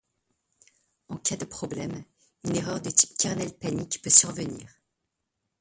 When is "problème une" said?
1.45-2.55